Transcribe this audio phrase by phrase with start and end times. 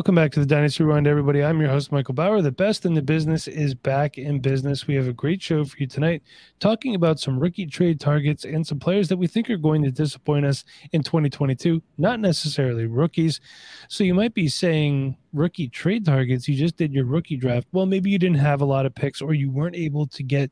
[0.00, 1.44] Welcome back to the Dynasty Rewind, everybody.
[1.44, 2.40] I'm your host, Michael Bauer.
[2.40, 4.86] The best in the business is back in business.
[4.86, 6.22] We have a great show for you tonight,
[6.58, 9.90] talking about some rookie trade targets and some players that we think are going to
[9.90, 11.82] disappoint us in 2022.
[11.98, 13.42] Not necessarily rookies.
[13.88, 16.48] So you might be saying rookie trade targets.
[16.48, 17.68] You just did your rookie draft.
[17.72, 20.50] Well, maybe you didn't have a lot of picks, or you weren't able to get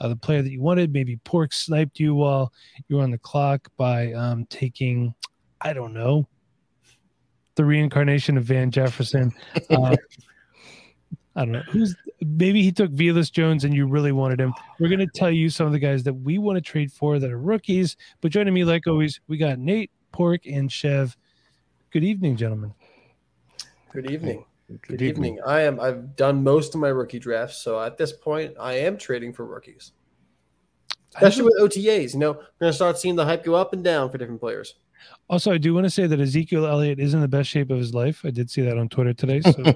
[0.00, 0.90] uh, the player that you wanted.
[0.90, 2.50] Maybe Pork sniped you while
[2.88, 5.14] you were on the clock by um, taking,
[5.60, 6.26] I don't know,
[7.56, 9.32] the reincarnation of Van Jefferson.
[9.70, 9.96] Uh,
[11.36, 14.54] I don't know who's maybe he took Velus Jones and you really wanted him.
[14.78, 17.18] We're going to tell you some of the guys that we want to trade for
[17.18, 17.96] that are rookies.
[18.20, 21.16] But joining me, like always, we got Nate, Pork, and Chev.
[21.90, 22.72] Good evening, gentlemen.
[23.92, 24.44] Good evening.
[24.68, 25.34] Good, Good evening.
[25.34, 25.44] evening.
[25.46, 25.78] I am.
[25.78, 29.46] I've done most of my rookie drafts, so at this point, I am trading for
[29.46, 29.92] rookies,
[31.14, 32.14] especially with OTAs.
[32.14, 34.40] You know, we're going to start seeing the hype go up and down for different
[34.40, 34.74] players.
[35.28, 37.78] Also, I do want to say that Ezekiel Elliott is in the best shape of
[37.78, 38.22] his life.
[38.24, 39.40] I did see that on Twitter today.
[39.40, 39.52] So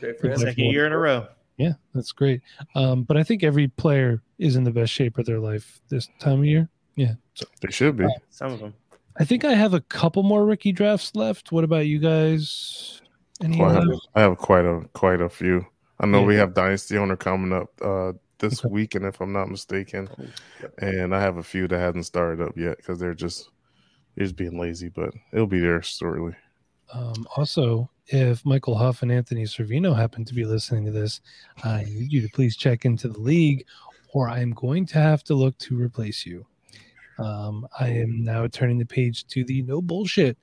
[0.00, 1.26] second year in a row.
[1.56, 2.42] Yeah, that's great.
[2.74, 6.08] Um, but I think every player is in the best shape of their life this
[6.18, 6.68] time of year.
[6.96, 8.04] Yeah, so, they should be.
[8.04, 8.74] Uh, Some of them.
[9.18, 11.52] I think I have a couple more rookie drafts left.
[11.52, 13.02] What about you guys?
[13.42, 15.66] Any I, have, I have quite a quite a few.
[16.00, 16.26] I know yeah.
[16.26, 18.72] we have Dynasty owner coming up uh, this okay.
[18.72, 20.08] weekend, if I'm not mistaken,
[20.78, 23.50] and I have a few that hasn't started up yet because they're just
[24.16, 26.34] He's being lazy, but it'll be there shortly.
[26.92, 31.20] Um, also, if Michael Huff and Anthony Servino happen to be listening to this,
[31.64, 33.64] I need you to please check into the league,
[34.12, 36.46] or I'm going to have to look to replace you.
[37.18, 40.36] Um, I am now turning the page to the no bullshit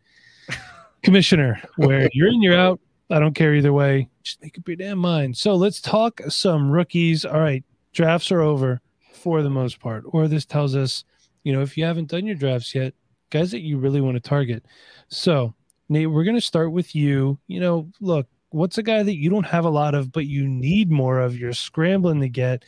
[1.03, 2.79] commissioner, where you're in, you're out.
[3.11, 4.07] I don't care either way.
[4.23, 5.35] Just make up your damn mind.
[5.35, 7.25] So let's talk some rookies.
[7.25, 8.81] All right, drafts are over
[9.13, 11.03] for the most part, or this tells us,
[11.43, 12.93] you know, if you haven't done your drafts yet,
[13.29, 14.65] guys that you really want to target.
[15.09, 15.53] So,
[15.87, 17.39] Nate, we're going to start with you.
[17.47, 20.47] You know, look, what's a guy that you don't have a lot of, but you
[20.47, 21.37] need more of?
[21.37, 22.63] You're scrambling to get.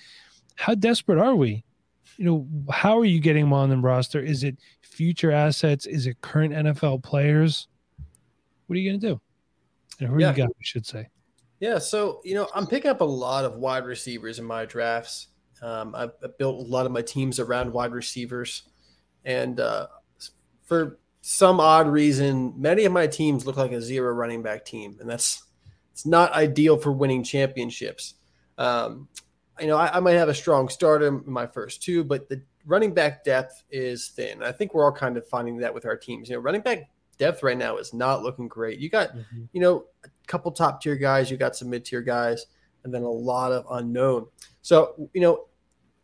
[0.55, 1.63] How desperate are we?
[2.17, 4.21] You know, how are you getting them on the roster?
[4.21, 5.85] Is it future assets?
[5.85, 7.67] Is it current NFL players?
[8.67, 9.21] What are you going to do?
[9.99, 10.31] And who yeah.
[10.31, 11.07] you got, I should say.
[11.59, 15.27] Yeah, so you know, I'm picking up a lot of wide receivers in my drafts.
[15.61, 18.63] Um, I've, I've, built a lot of my teams around wide receivers,
[19.25, 19.85] and uh,
[20.71, 24.95] for some odd reason, many of my teams look like a zero running back team,
[25.01, 25.43] and that's
[25.91, 28.13] it's not ideal for winning championships.
[28.57, 29.09] Um,
[29.59, 32.41] you know, I, I, might have a strong starter in my first two, but the
[32.65, 34.41] running back depth is thin.
[34.41, 36.29] I think we're all kind of finding that with our teams.
[36.29, 38.79] You know, running back depth right now is not looking great.
[38.79, 39.43] You got, mm-hmm.
[39.51, 42.45] you know, a couple top tier guys, you got some mid tier guys,
[42.85, 44.27] and then a lot of unknown.
[44.61, 45.47] So, you know,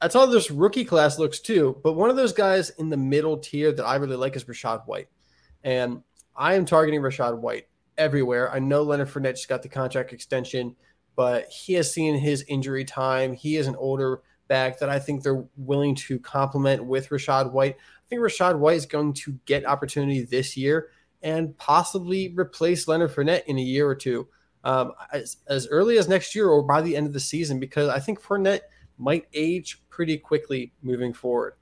[0.01, 1.79] that's how this rookie class looks too.
[1.83, 4.85] But one of those guys in the middle tier that I really like is Rachaad
[4.85, 5.07] White.
[5.63, 6.03] And
[6.35, 8.51] I am targeting Rachaad White everywhere.
[8.51, 10.75] I know Leonard Fournette just got the contract extension,
[11.15, 13.33] but he has seen his injury time.
[13.33, 17.75] He is an older back that I think they're willing to complement with Rachaad White.
[17.75, 20.89] I think Rachaad White is going to get opportunity this year
[21.23, 24.27] and possibly replace Leonard Fournette in a year or two,
[24.63, 27.89] um, as, as early as next year or by the end of the season, because
[27.89, 28.61] I think Fournette
[28.97, 31.53] might age pretty quickly moving forward.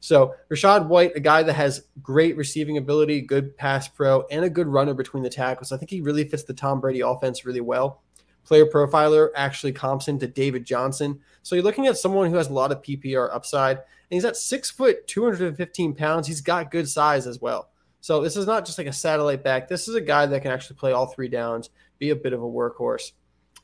[0.00, 4.50] So Rachaad White, a guy that has great receiving ability, good pass pro, and a
[4.50, 5.72] good runner between the tackles.
[5.72, 8.02] I think he really fits the Tom Brady offense really well.
[8.44, 11.20] Player profiler actually comps him to David Johnson.
[11.42, 14.36] So you're looking at someone who has a lot of PPR upside, and he's at
[14.36, 16.26] six foot, 215 pounds.
[16.26, 17.68] He's got good size as well.
[18.00, 19.68] So this is not just like a satellite back.
[19.68, 22.42] This is a guy that can actually play all three downs, be a bit of
[22.42, 23.12] a workhorse.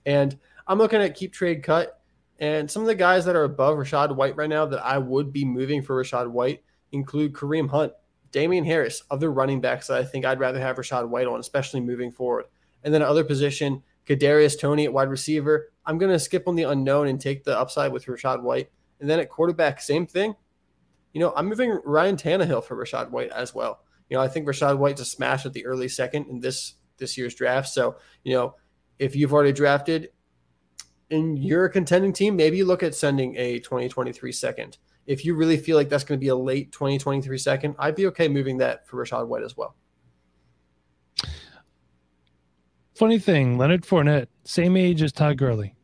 [0.05, 2.00] And I'm looking at keep trade cut.
[2.38, 5.32] And some of the guys that are above Rachaad White right now that I would
[5.32, 6.62] be moving for Rachaad White
[6.92, 7.92] include Kareem Hunt,
[8.30, 11.80] Damien Harris, other running backs that I think I'd rather have Rachaad White on, especially
[11.80, 12.44] moving forward.
[12.84, 15.72] And then other position, Kadarius Toney at wide receiver.
[15.84, 18.70] I'm going to skip on the unknown and take the upside with Rachaad White.
[19.00, 20.34] And then at quarterback, same thing.
[21.12, 23.80] You know, I'm moving Ryan Tannehill for Rachaad White as well.
[24.10, 27.18] You know, I think Rachaad White's a smash at the early second in this this
[27.18, 27.68] year's draft.
[27.68, 28.54] So, you know,
[28.98, 30.10] if you've already drafted
[31.11, 34.79] and you're a contending team, maybe you look at sending a 2023 second.
[35.06, 38.06] If you really feel like that's going to be a late 2023 second, I'd be
[38.08, 39.76] okay moving that for Rachaad White as well.
[42.94, 45.75] Funny thing, Leonard Fournette, same age as Todd Gurley.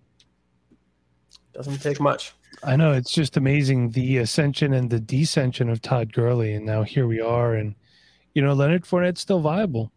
[1.53, 2.33] Doesn't take much.
[2.65, 6.83] I know it's just amazing the ascension and the descension of Todd Gurley, and now
[6.83, 7.75] here we are, and
[8.35, 9.93] you know Leonard Fournette's still viable.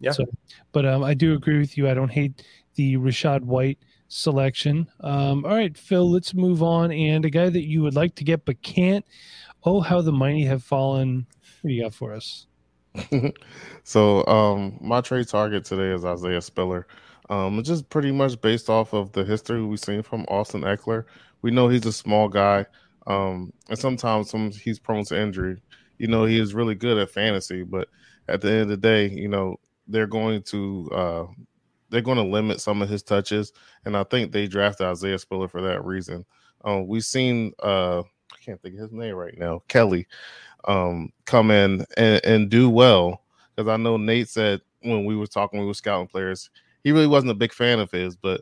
[0.00, 0.12] Yeah.
[0.12, 0.24] So,
[0.72, 1.88] but um, I do agree with you.
[1.88, 2.42] I don't hate
[2.74, 3.78] the Rachaad White
[4.10, 4.88] selection.
[5.00, 6.92] Um, all right, Phil, let's move on.
[6.92, 9.04] And a guy that you would like to get but can't.
[9.64, 11.26] Oh, how the mighty have fallen.
[11.62, 12.46] What do you got for us?
[13.84, 16.88] so um my trade target today is Isaiah Spiller.
[17.28, 21.04] Um just pretty much based off of the history we've seen from Austin Ekeler.
[21.42, 22.66] We know he's a small guy.
[23.06, 25.58] Um and sometimes some he's prone to injury.
[25.98, 27.88] You know, he is really good at fantasy, but
[28.26, 31.26] at the end of the day, you know, they're going to uh
[31.90, 33.52] they're going to limit some of his touches,
[33.84, 36.24] and I think they drafted Isaiah Spiller for that reason.
[36.64, 40.06] Um, we've seen uh, I can't think of his name right now, Kelley
[40.64, 43.22] um, come in and, and do well.
[43.54, 46.50] Because I know Nate said when we were talking, we were scouting players,
[46.82, 48.40] he really wasn't a big fan of his, but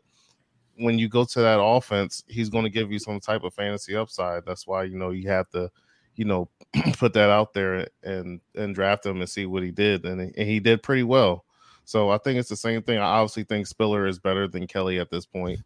[0.76, 3.96] when you go to that offense, he's going to give you some type of fantasy
[3.96, 4.44] upside.
[4.46, 5.70] That's why you know you have to,
[6.14, 6.48] you know,
[6.92, 10.48] put that out there and and draft him and see what he did, and, and
[10.48, 11.44] he did pretty well.
[11.88, 12.98] So I think it's the same thing.
[12.98, 15.60] I obviously think Spiller is better than Kelley at this point,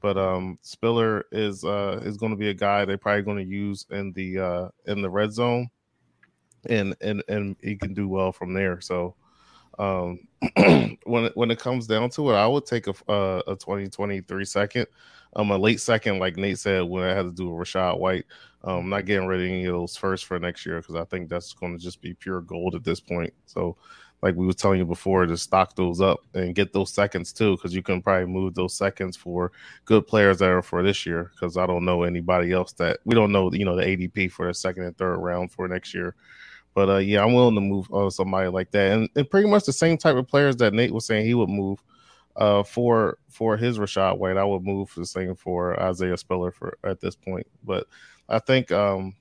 [0.00, 3.44] but um, Spiller is uh, is going to be a guy they're probably going to
[3.44, 5.68] use in the uh, in the red zone
[6.70, 8.80] and and and he can do well from there.
[8.80, 9.16] So
[9.78, 10.20] um,
[10.56, 14.46] when it, when it comes down to it, I would take a uh, a 2023
[14.46, 14.86] second,
[15.34, 18.24] um, a late second, like Nate said, when I had to do a Rachaad White.
[18.64, 21.28] Um, not getting rid of any of those first for next year because I think
[21.28, 23.34] that's going to just be pure gold at this point.
[23.44, 23.76] So,
[24.22, 27.56] like we were telling you before, to stock those up and get those seconds too,
[27.56, 29.52] because you can probably move those seconds for
[29.84, 31.30] good players that are for this year.
[31.34, 34.46] Because I don't know anybody else that we don't know, you know, the ADP for
[34.46, 36.14] the second and third round for next year.
[36.74, 39.64] But uh, yeah, I'm willing to move uh, somebody like that, and, and pretty much
[39.64, 41.82] the same type of players that Nate was saying he would move
[42.36, 44.36] uh, for for his Rachaad White.
[44.36, 47.46] I would move the same for Isaiah Spiller for at this point.
[47.64, 47.86] But
[48.28, 49.14] I think, um,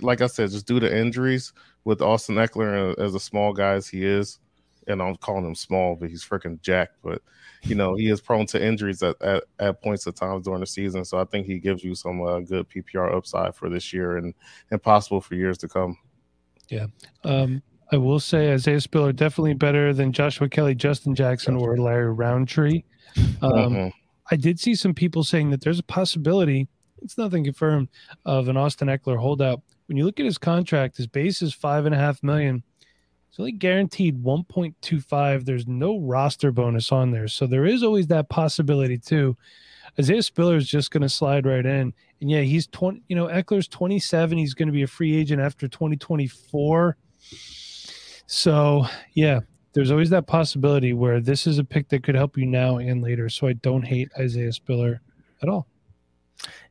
[0.00, 1.52] like I said, just due to injuries
[1.86, 4.40] with Austin Ekeler as a small guy as he is,
[4.88, 6.90] and I'm calling him small, but he's freaking Jack.
[7.02, 7.22] But
[7.62, 10.66] you know, he is prone to injuries at, at, at points of times during the
[10.66, 11.04] season.
[11.04, 14.34] So I think he gives you some uh, good PPR upside for this year and
[14.72, 15.96] and possible for years to come.
[16.68, 16.86] Yeah.
[17.22, 17.62] Um,
[17.92, 22.82] I will say Isaiah Spiller definitely better than Joshua Kelley, Justin Jackson, or Larry Rountree.
[23.40, 23.88] Um, mm-hmm.
[24.32, 26.66] I did see some people saying that there's a possibility,
[27.02, 27.88] it's nothing confirmed,
[28.24, 29.62] of an Austin Ekeler holdout.
[29.86, 32.62] When you look at his contract, his base is five and a half million.
[33.28, 35.44] It's only guaranteed 1.25.
[35.44, 37.28] There's no roster bonus on there.
[37.28, 39.36] So there is always that possibility too.
[39.98, 41.92] Isaiah Spiller is just going to slide right in.
[42.20, 44.38] And yeah, he's 20, you know, Ekeler's 27.
[44.38, 46.96] He's going to be a free agent after 2024.
[48.26, 49.40] So yeah,
[49.74, 53.02] there's always that possibility where this is a pick that could help you now and
[53.02, 53.28] later.
[53.28, 55.02] So I don't hate Isaiah Spiller
[55.42, 55.66] at all.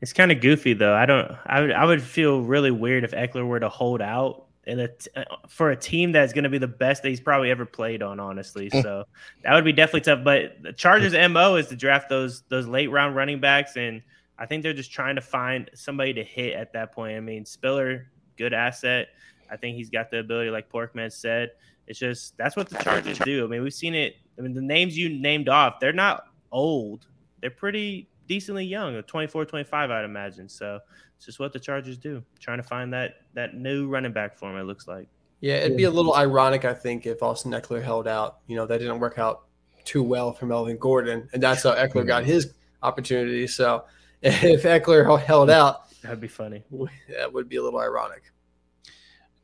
[0.02, 0.96] It's kind of goofy though.
[0.96, 1.32] I don't.
[1.46, 1.72] I would.
[1.72, 5.24] I would feel really weird if Ekeler were to hold out and a t- uh,
[5.48, 8.20] for a team that's going to be the best that he's probably ever played on,
[8.20, 8.70] honestly.
[8.72, 8.82] Hmm.
[8.82, 9.06] So
[9.44, 10.24] that would be definitely tough.
[10.24, 14.02] But the Chargers' mo is to draft those those late round running backs, and
[14.38, 17.18] I think they're just trying to find somebody to hit at that point.
[17.18, 18.07] I mean, Spiller,
[18.38, 19.10] good asset.
[19.50, 21.52] I think he's got the ability, like Porkman said.
[21.88, 23.45] It's just that's what the Chargers do.
[23.45, 24.16] I mean, we've seen it.
[24.38, 27.07] I mean, the names you named off, they're not old.
[27.42, 30.50] They're pretty decently young, 24, 25, I'd imagine.
[30.50, 30.80] So
[31.16, 34.52] it's just what the Chargers do, trying to find that that new running back for
[34.52, 34.58] him.
[34.58, 35.08] It looks like.
[35.42, 38.40] Yeah, it'd be a little ironic, I think, if Austin Ekeler held out.
[38.48, 39.44] You know, that didn't work out
[39.84, 42.32] too well for Melvin Gordon, and that's how Ekeler got mm-hmm.
[42.32, 43.48] his opportunity.
[43.48, 43.86] So
[44.22, 46.64] if Ekeler held out, that'd be funny.
[47.10, 48.24] That would be a little ironic.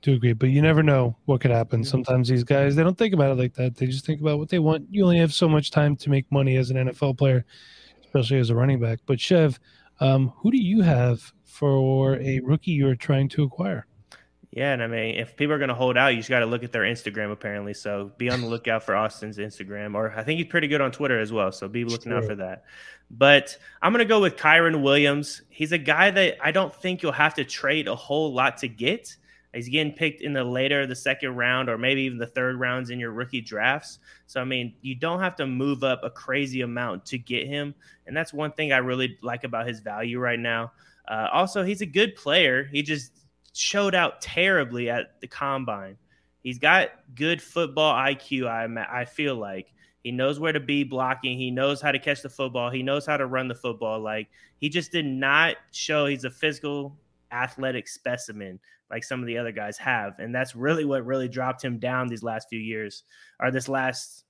[0.02, 1.84] Do agree, but you never know what could happen.
[1.84, 3.76] Sometimes these guys they don't think about it like that.
[3.76, 4.88] They just think about what they want.
[4.90, 7.46] You only have so much time to make money as an NFL player,
[8.14, 9.00] especially as a running back.
[9.06, 9.60] But Chev,
[10.00, 13.86] um, who do you have for a rookie you're trying to acquire.
[14.52, 16.46] Yeah, and I mean, if people are going to hold out, you just got to
[16.46, 17.74] look at their Instagram, apparently.
[17.74, 20.92] So be on the lookout for Austin's Instagram, or I think he's pretty good on
[20.92, 21.52] Twitter as well.
[21.52, 22.64] So be looking out for that.
[23.10, 25.42] But I'm going to go with Kyren Williams.
[25.50, 28.68] He's a guy that I don't think you'll have to trade a whole lot to
[28.68, 29.16] get.
[29.54, 32.90] He's getting picked in the later, the second round, or maybe even the third rounds
[32.90, 34.00] in your rookie drafts.
[34.26, 37.76] So, I mean, you don't have to move up a crazy amount to get him.
[38.08, 40.72] And that's one thing I really like about his value right now.
[41.08, 42.70] Uh, also, he's a good player.
[42.72, 43.12] He just
[43.54, 45.98] showed out terribly at the combine.
[46.44, 48.48] He's got good football IQ.
[48.48, 51.38] I I feel like he knows where to be blocking.
[51.38, 52.72] He knows how to catch the football.
[52.72, 54.00] He knows how to run the football.
[54.00, 56.98] Like he just did not show he's a physical
[57.32, 58.60] athletic specimen
[58.92, 60.20] like some of the other guys have.
[60.20, 63.04] And that's really what really dropped him down these last few years
[63.40, 64.26] or this last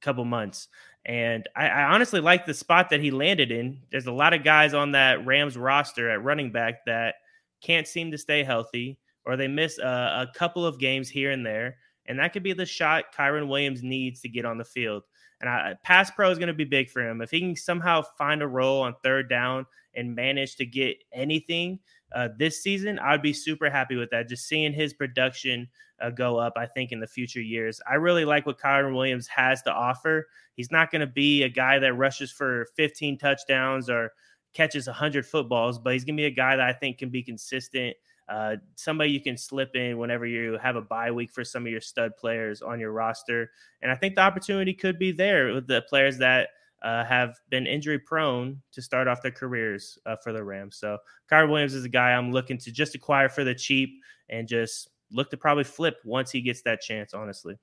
[0.00, 0.68] couple months.
[1.04, 3.80] And I, I, honestly like the spot that he landed in.
[3.90, 7.16] There's a lot of guys on that Rams roster at running back that
[7.62, 11.44] can't seem to stay healthy or they miss a, a couple of games here and
[11.44, 11.76] there.
[12.06, 15.02] And that could be the shot Kyren Williams needs to get on the field.
[15.40, 17.20] And I, pass pro is going to be big for him.
[17.20, 21.80] If he can somehow find a role on third down and manage to get anything
[22.14, 24.28] uh, this season, I'd be super happy with that.
[24.28, 25.68] Just seeing his production
[26.00, 27.80] uh, go up, I think, in the future years.
[27.88, 30.28] I really like what Kyren Williams has to offer.
[30.54, 34.12] He's not going to be a guy that rushes for 15 touchdowns or
[34.54, 37.22] catches 100 footballs, but he's going to be a guy that I think can be
[37.22, 37.96] consistent.
[38.28, 41.70] Uh, somebody you can slip in whenever you have a bye week for some of
[41.70, 43.50] your stud players on your roster.
[43.82, 46.48] And I think the opportunity could be there with the players that
[46.82, 50.76] uh, have been injury prone to start off their careers uh, for the Rams.
[50.76, 50.98] So
[51.30, 53.90] Kyren Williams is a guy I'm looking to just acquire for the cheap
[54.28, 57.56] and just look to probably flip once he gets that chance, honestly.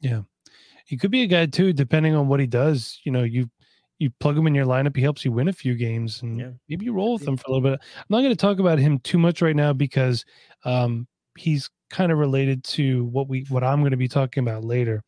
[0.00, 0.22] Yeah.
[0.86, 3.00] He could be a guy too, depending on what he does.
[3.04, 3.50] You know, you
[3.98, 6.50] you plug him in your lineup, he helps you win a few games, and yeah.
[6.68, 7.80] maybe you roll with him for a little bit.
[7.96, 10.24] I'm not going to talk about him too much right now because
[10.64, 11.06] um,
[11.36, 15.02] he's kind of related to what we what I'm going to be talking about later.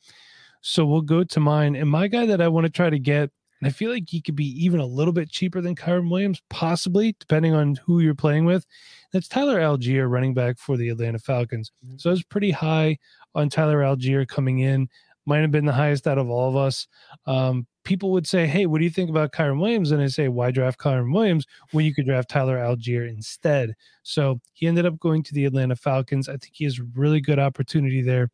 [0.63, 3.31] So we'll go to mine, and my guy that I want to try to get,
[3.61, 6.41] and I feel like he could be even a little bit cheaper than Kyren Williams,
[6.49, 8.67] possibly depending on who you're playing with.
[9.13, 11.73] That's Tyler Allgeier, running back for the Atlanta Falcons.
[11.85, 11.97] Mm-hmm.
[11.99, 12.99] So I was pretty high
[13.35, 14.89] on Tyler Allgeier coming in.
[15.27, 16.87] Might have been the highest out of all of us.
[17.27, 19.91] Um, people would say, Hey, what do you think about Kyren Williams?
[19.91, 23.75] And I say, Why draft Kyren Williams when you could draft Tyler Allgeier instead?
[24.05, 26.29] So he ended up going to the Atlanta Falcons.
[26.29, 28.31] I think he has a really good opportunity there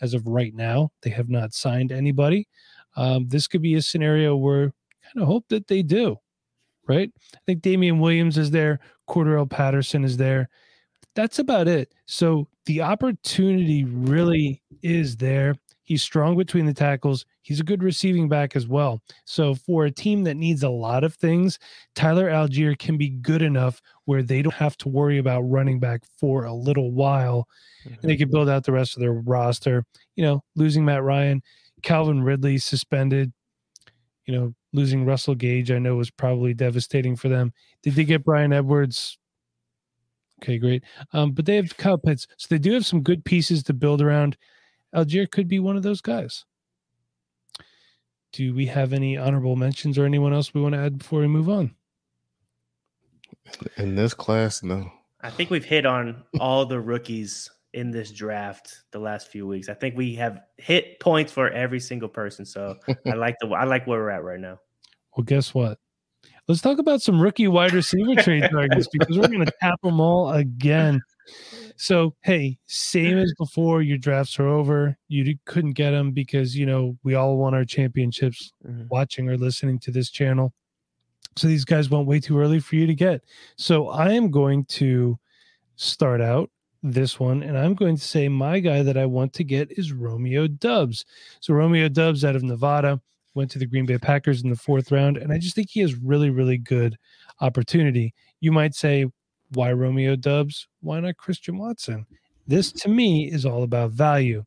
[0.00, 0.90] as of right now.
[1.02, 2.48] They have not signed anybody.
[2.96, 4.72] Um, this could be a scenario where
[5.14, 6.16] kind of hope that they do,
[6.86, 7.10] right?
[7.34, 10.48] I think Damien Williams is there, Cordarrelle Patterson is there.
[11.14, 11.94] That's about it.
[12.06, 15.54] So the opportunity really is there.
[15.82, 17.24] He's strong between the tackles.
[17.40, 19.00] He's a good receiving back as well.
[19.24, 21.58] So for a team that needs a lot of things,
[21.94, 26.02] Tyler Allgeier can be good enough where they don't have to worry about running back
[26.20, 27.48] for a little while,
[27.86, 27.94] mm-hmm.
[27.94, 29.82] and they can build out the rest of their roster.
[30.14, 31.42] You know, losing Matt Ryan,
[31.82, 33.32] Calvin Ridley suspended.
[34.26, 37.52] You know, losing Russell Gage, I know was probably devastating for them.
[37.82, 39.18] Did they get Bryan Edwards?
[40.42, 40.84] Okay, great.
[41.12, 44.02] Um, but they have Kyle Pitts, so they do have some good pieces to build
[44.02, 44.36] around.
[44.94, 46.44] Allgeier could be one of those guys.
[48.32, 51.26] Do we have any honorable mentions or anyone else we want to add before we
[51.26, 51.74] move on?
[53.78, 54.92] In this class, no.
[55.22, 59.68] I think we've hit on all the rookies in this draft the last few weeks.
[59.68, 62.44] I think we have hit points for every single person.
[62.44, 64.58] So I like the I like where we're at right now.
[65.16, 65.78] Well, guess what?
[66.46, 70.00] Let's talk about some rookie wide receiver trade targets because we're going to tap them
[70.00, 71.00] all again.
[71.76, 74.96] So, hey, same as before, your drafts are over.
[75.08, 78.84] You couldn't get them because, you know, we all won our championships mm-hmm.
[78.88, 80.54] watching or listening to this channel.
[81.36, 83.22] So these guys went way too early for you to get.
[83.56, 85.18] So I am going to
[85.76, 86.50] start out
[86.82, 89.92] this one and I'm going to say my guy that I want to get is
[89.92, 91.04] Romeo Doubs.
[91.40, 93.00] So Romeo Doubs out of Nevada
[93.34, 95.16] went to the Green Bay Packers in the fourth round.
[95.16, 96.96] And I just think he has really, really good
[97.40, 98.14] opportunity.
[98.40, 99.06] You might say,
[99.54, 100.68] why Romeo Doubs?
[100.80, 102.06] Why not Christian Watson?
[102.46, 104.44] This to me is all about value.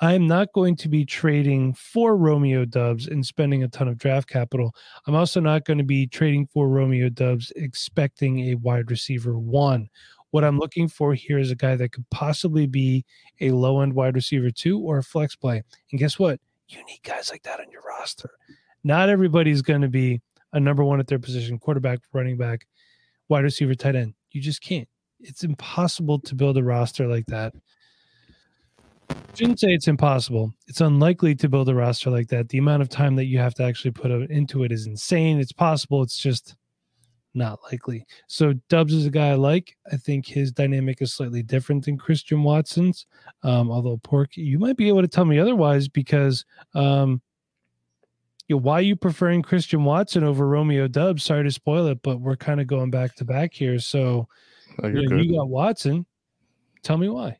[0.00, 4.28] I'm not going to be trading for Romeo Doubs and spending a ton of draft
[4.28, 4.72] capital.
[5.06, 9.88] I'm also not going to be trading for Romeo Doubs expecting a wide receiver one.
[10.30, 13.04] What I'm looking for here is a guy that could possibly be
[13.40, 15.62] a low end wide receiver two or a flex play.
[15.90, 16.40] And guess what?
[16.68, 18.30] You need guys like that on your roster.
[18.84, 20.20] Not everybody's going to be
[20.52, 22.66] a number one at their position quarterback, running back,
[23.28, 24.14] wide receiver, tight end.
[24.32, 24.88] You just can't.
[25.20, 27.54] It's impossible to build a roster like that.
[29.34, 30.54] Shouldn't say it's impossible.
[30.66, 32.50] It's unlikely to build a roster like that.
[32.50, 35.38] The amount of time that you have to actually put into it is insane.
[35.40, 36.02] It's possible.
[36.02, 36.56] It's just
[37.38, 38.06] not likely.
[38.26, 39.76] So Doubs is a guy I like.
[39.90, 43.06] I think his dynamic is slightly different than Christian Watson's.
[43.42, 47.22] Um, although Pork, you might be able to tell me otherwise because um,
[48.48, 51.22] you know, why are you preferring Christian Watson over Romeo Doubs?
[51.22, 53.78] Sorry to spoil it, but we're kind of going back to back here.
[53.78, 54.26] So
[54.82, 56.06] oh, you, know, you got Watson.
[56.82, 57.38] Tell me why.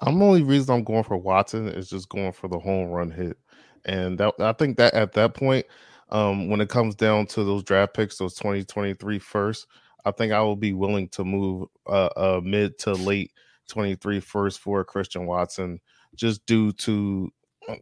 [0.00, 3.10] I'm the only reason I'm going for Watson is just going for the home run
[3.10, 3.36] hit.
[3.84, 5.66] And that, I think that at that point,
[6.12, 9.66] um, when it comes down to those draft picks, those 2023 first,
[10.04, 13.32] I think I will be willing to move uh, uh mid to late
[13.68, 15.80] 23 first for Christian Watson,
[16.14, 17.30] just due to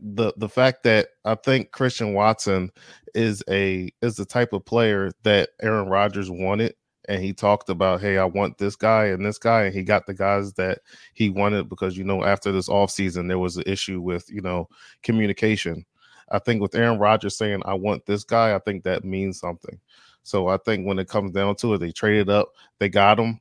[0.01, 2.71] the the fact that I think Christian Watson
[3.15, 6.75] is a is the type of player that Aaron Rodgers wanted
[7.09, 10.07] and he talked about, hey, I want this guy and this guy, and he got
[10.07, 10.79] the guys that
[11.15, 14.69] he wanted because you know after this offseason there was an issue with you know
[15.03, 15.85] communication.
[16.31, 19.79] I think with Aaron Rodgers saying I want this guy, I think that means something.
[20.23, 23.41] So I think when it comes down to it, they traded up, they got him.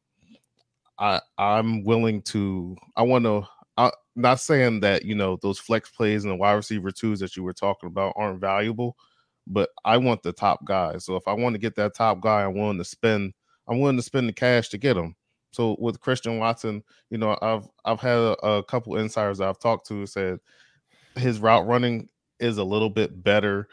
[0.98, 2.76] I I'm willing to.
[2.96, 3.48] I want to.
[3.78, 7.38] I'm not saying that you know those flex plays and the wide receiver twos that
[7.38, 8.98] you were talking about aren't valuable,
[9.48, 10.98] but I want the top guy.
[10.98, 13.34] So if I want to get that top guy, I'm willing to spend
[13.68, 15.16] I'm willing to spend the cash to get him.
[15.52, 19.88] So with Christian Watson, you know, I've I've had a, a couple insiders I've talked
[19.88, 20.40] to said
[21.16, 23.68] his route running is a little bit better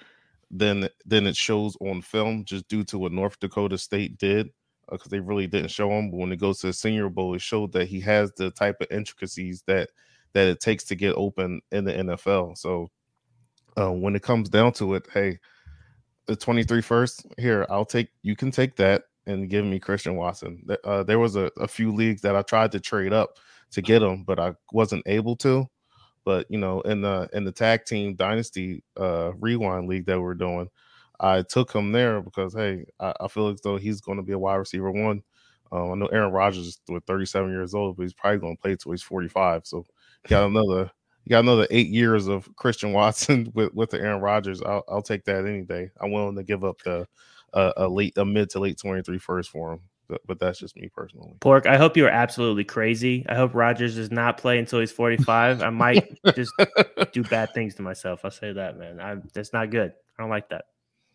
[0.51, 4.51] than than it shows on film, just due to what North Dakota State did,
[4.91, 6.11] because uh, they really didn't show him.
[6.11, 8.77] But when it goes to the Senior Bowl, it showed that he has the type
[8.81, 9.91] of intricacies that
[10.33, 12.59] that it takes to get open in the NFL.
[12.59, 12.89] So
[13.79, 15.39] uh, when it comes down to it, hey,
[16.27, 18.09] the 23 first here, I'll take.
[18.23, 20.65] You can take that and give me Christian Watson.
[20.85, 23.39] Uh, there was a, a, few leagues that I tried to trade up
[23.73, 25.67] to get him, but I wasn't able to.
[26.26, 30.35] But you know, in the in the tag team dynasty uh, rewind league that we're
[30.35, 30.68] doing,
[31.21, 34.35] I took him there because hey, I, I feel as though he's going to be
[34.35, 35.23] a wide receiver one.
[35.73, 38.76] Um, I know Aaron Rodgers is 37 years old, but he's probably going to play
[38.76, 39.66] till he's 45.
[39.66, 39.87] So
[40.28, 40.90] got another
[41.25, 44.62] you got another eight years of Christian Watson with with the Aaron Rodgers.
[44.62, 45.90] I'll, I'll take that any day.
[46.00, 47.06] I'm willing to give up the
[47.54, 49.80] a, a late, a mid to late 23 first for him.
[50.09, 51.35] But, but that's just me personally.
[51.41, 53.27] Pork, I hope you are absolutely crazy.
[53.29, 55.63] I hope Rodgers does not play until he's 45.
[55.63, 56.53] I might just
[57.13, 58.21] do bad things to myself.
[58.25, 59.01] I'll say that, man.
[59.01, 59.93] I, that's not good.
[60.19, 60.67] I don't like that.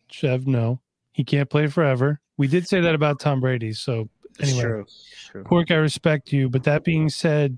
[0.09, 0.81] Chev, no,
[1.13, 2.19] he can't play forever.
[2.37, 3.71] We did say that about Tom Brady.
[3.71, 4.09] So
[4.41, 4.85] anyway, true.
[5.29, 5.43] True.
[5.43, 6.49] Pork, I respect you.
[6.49, 7.57] But that being said,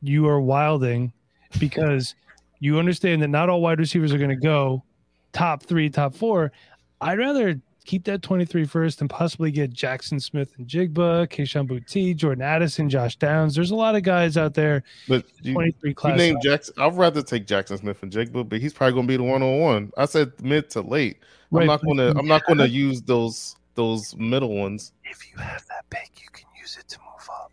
[0.00, 1.12] you are wilding
[1.58, 2.14] because
[2.60, 4.84] you understand that not all wide receivers are going to go
[5.32, 6.52] top three, top four.
[7.00, 12.88] I'd rather keep that 23 first and possibly get Jackson Smith-Njigba, Kayshon Boutte, Jordan Addison,
[12.88, 13.54] Josh Downs.
[13.54, 14.82] There's a lot of guys out there.
[15.08, 16.12] But you, 23 class.
[16.12, 16.74] You name Jackson.
[16.78, 19.92] I'd rather take Jackson Smith-Njigba, but he's probably going to be the one on one.
[19.96, 21.18] I said mid to late.
[21.50, 22.18] Right, I'm not going to.
[22.18, 24.92] I'm not going to use those those middle ones.
[25.04, 27.52] If you have that pick, you can use it to move up.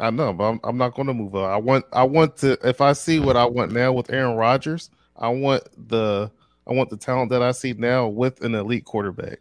[0.00, 1.50] I know, but I'm, I'm not going to move up.
[1.50, 1.84] I want.
[1.92, 2.56] I want to.
[2.62, 6.30] If I see what I want now with Aaron Rodgers, I want the
[6.66, 9.40] I want the talent that I see now with an elite quarterback.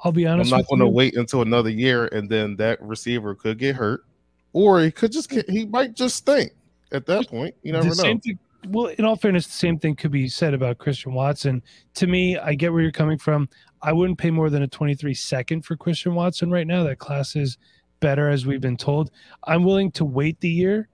[0.00, 0.52] I'll be honest.
[0.52, 4.04] I'm not going to wait until another year, and then that receiver could get hurt,
[4.52, 6.52] or he could just get, he might just stink
[6.92, 7.54] at that point.
[7.62, 7.94] You never know.
[7.94, 11.62] Thing, well, in all fairness, the same thing could be said about Christian Watson.
[11.94, 13.48] To me, I get where you're coming from.
[13.82, 16.84] I wouldn't pay more than a 23 second for Christian Watson right now.
[16.84, 17.58] That class is
[18.00, 19.10] better, as we've been told.
[19.44, 20.88] I'm willing to wait the year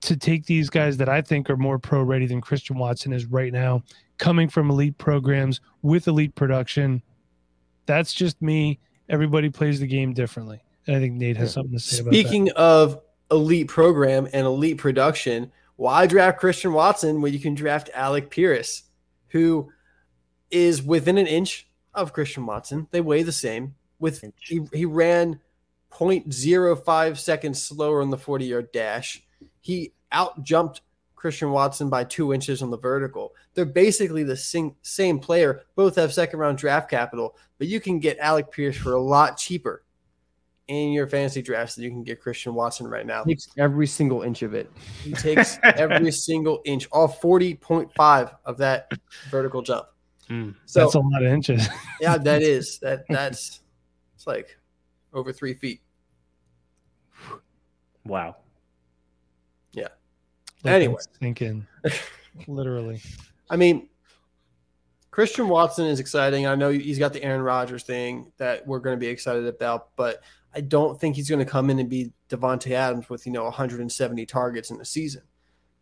[0.00, 3.26] to take these guys that I think are more pro ready than Christian Watson is
[3.26, 3.82] right now
[4.18, 7.02] coming from elite programs with elite production.
[7.86, 8.78] That's just me.
[9.08, 10.60] Everybody plays the game differently.
[10.86, 15.52] And I think Nate has something to say Speaking of elite program and elite production,
[15.76, 18.82] why draft Christian Watson when you can draft Alec Pierce,
[19.28, 19.70] who
[20.50, 22.88] is within an inch of Christian Watson?
[22.90, 23.74] They weigh the same.
[24.00, 25.40] With he, he ran
[25.92, 29.22] 0.05 seconds slower on the 40 yard dash.
[29.68, 30.80] He out jumped
[31.14, 33.34] Christian Watson by two inches on the vertical.
[33.52, 35.66] They're basically the same, same player.
[35.76, 39.36] Both have second round draft capital, but you can get Alec Pierce for a lot
[39.36, 39.84] cheaper
[40.68, 43.24] in your fantasy drafts than you can get Christian Watson right now.
[43.24, 44.72] He takes every single inch of it.
[45.04, 48.90] He takes every single inch, all 40.5 of that
[49.30, 49.84] vertical jump.
[50.30, 51.68] Mm, so that's a lot of inches.
[52.00, 52.78] yeah, that is.
[52.78, 53.60] That that's
[54.16, 54.56] it's like
[55.12, 55.82] over three feet.
[58.06, 58.36] Wow.
[60.64, 61.66] Let anyway, thinking
[62.46, 63.00] literally.
[63.50, 63.88] I mean,
[65.10, 66.46] Christian Watson is exciting.
[66.46, 69.96] I know he's got the Aaron Rodgers thing that we're going to be excited about,
[69.96, 70.22] but
[70.54, 73.44] I don't think he's going to come in and be Davante Adams with you know
[73.44, 75.22] 170 targets in the season.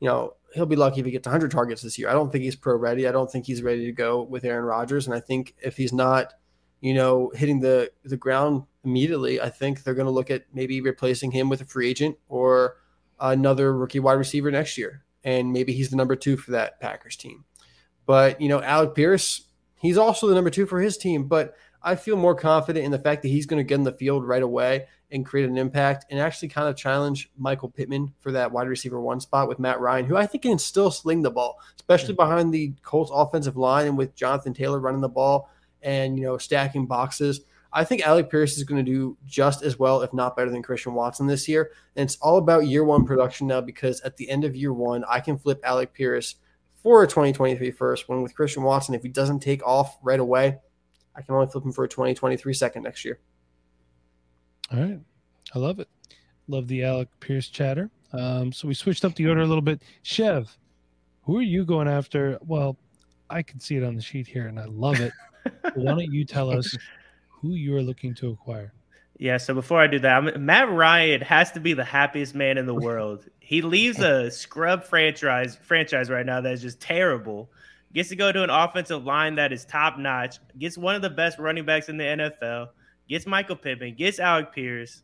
[0.01, 2.11] You know, he'll be lucky if he gets 100 targets this year.
[2.11, 3.09] I don't think he's pro ready.
[3.09, 5.93] I don't think he's ready to go with Aaron Rodgers, and I think if he's
[5.93, 6.35] not,
[6.81, 10.81] you know, hitting the the ground immediately, I think they're going to look at maybe
[10.81, 12.77] replacing him with a free agent or
[13.21, 15.05] another rookie wide receiver next year.
[15.25, 17.45] And maybe he's the number two for that Packers team.
[18.07, 19.43] But, you know, Alec Pierce,
[19.81, 21.25] he's also the number two for his team.
[21.25, 23.93] But I feel more confident in the fact that he's going to get in the
[23.93, 28.33] field right away and create an impact and actually kind of challenge Michael Pittman for
[28.33, 31.31] that wide receiver one spot with Matt Ryan, who I think can still sling the
[31.31, 32.29] ball, especially mm-hmm.
[32.29, 35.49] behind the Colts offensive line and with Jonathan Taylor running the ball
[35.83, 37.43] and, you know, stacking boxes.
[37.77, 40.63] I think Alec Pierce is going to do just as well, if not better, than
[40.63, 41.73] Christian Watson this year.
[41.95, 45.05] And it's all about year one production now because at the end of year one,
[45.07, 46.37] I can flip Alec Pierce
[46.83, 48.09] for a 2023 first.
[48.09, 50.57] When with Christian Watson, if he doesn't take off right away,
[51.15, 53.19] I can only flip him for a 2023 second next year.
[54.73, 55.01] All right.
[55.55, 55.89] I love it.
[56.49, 57.91] Love the Alec Pierce chatter.
[58.15, 59.83] Um, so we switched up the order a little bit.
[60.01, 60.57] Chev,
[61.25, 62.39] who are you going after?
[62.41, 62.79] Well,
[63.29, 65.13] I can see it on the sheet here and I love it.
[65.75, 66.75] Why don't you tell us
[67.47, 68.73] who you are looking to acquire?
[69.19, 72.59] Yeah, so before I do that, I'm, Matt Ryan has to be the happiest man
[72.59, 73.25] in the world.
[73.41, 77.51] He leaves a scrub franchise franchise right now that is just terrible.
[77.95, 80.37] Gets to go to an offensive line that is top notch.
[80.59, 82.69] Gets one of the best running backs in the NFL.
[83.09, 83.95] Gets Michael Pittman.
[83.95, 85.03] Gets Alec Pierce.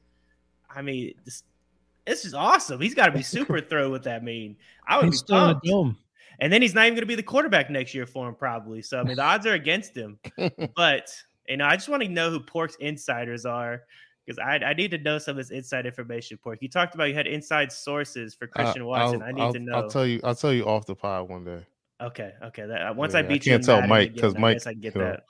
[0.69, 1.45] I mean, this,
[2.07, 2.81] this is awesome.
[2.81, 4.23] He's got to be super thrilled with that.
[4.23, 6.01] mean, I would He's be still in the pumped.
[6.39, 8.83] And then he's not even going to be the quarterback next year for him, probably.
[8.83, 10.19] So I mean, the odds are against him.
[10.77, 11.09] But
[11.49, 13.83] you know, I just want to know who Pork's insiders are
[14.27, 16.39] because I, I need to know some of this inside information.
[16.43, 19.23] Pork, you talked about you had inside sources for Christian I- Watson.
[19.23, 19.73] I'll- I need I'll- to know.
[19.75, 20.21] I'll tell you.
[20.23, 21.67] I'll tell you off the pod one day.
[22.01, 22.67] okay, okay.
[22.67, 24.67] That, uh, once Yeah, I I beat you, can't tell Madden Mike, because Mike, guess
[24.67, 25.25] I get you know, that.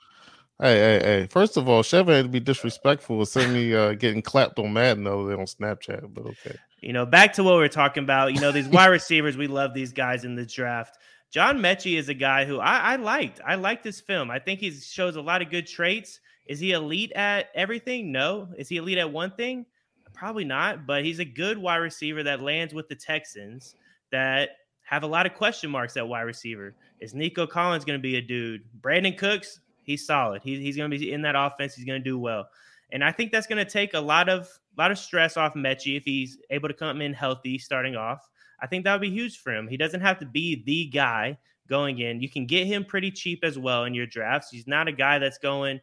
[0.61, 1.27] Hey, hey, hey!
[1.31, 5.03] First of all, Chevy had to be disrespectful with me uh, getting clapped on Madden
[5.03, 6.13] the other day on Snapchat.
[6.13, 8.33] But okay, You know, back to what we are talking about.
[8.35, 10.97] You know, these wide receivers, we love these guys in the draft.
[11.33, 13.41] John Metchie is a guy who I, I liked.
[13.43, 14.29] I liked this film.
[14.29, 16.19] I think he shows a lot of good traits.
[16.45, 18.11] Is he elite at everything?
[18.11, 18.49] No.
[18.55, 19.65] Is he elite at one thing?
[20.13, 20.85] Probably not.
[20.85, 23.73] But he's a good wide receiver that lands with the Texans
[24.11, 24.49] that
[24.83, 26.75] have a lot of question marks at wide receiver.
[26.99, 28.61] Is Nico Collins going to be a dude?
[28.79, 30.43] Brandin Cooks, he's solid.
[30.43, 31.73] He, he's going to be in that offense.
[31.73, 32.47] He's going to do well.
[32.91, 35.55] And I think that's going to take a lot of a lot of stress off
[35.55, 38.29] Metchie if he's able to come in healthy starting off.
[38.63, 39.67] I think that would be huge for him.
[39.67, 42.21] He doesn't have to be the guy going in.
[42.21, 44.49] You can get him pretty cheap as well in your drafts.
[44.49, 45.81] He's not a guy that's going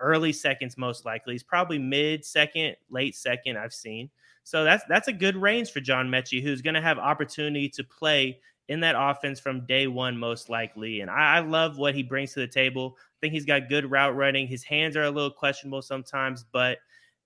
[0.00, 1.32] early seconds most likely.
[1.34, 4.10] He's probably mid second, late second I've seen.
[4.44, 7.82] So that's that's a good range for John Metchie, who's going to have opportunity to
[7.84, 11.00] play in that offense from day one most likely.
[11.00, 12.96] And I, I love what he brings to the table.
[12.98, 14.46] I think he's got good route running.
[14.46, 16.78] His hands are a little questionable sometimes, but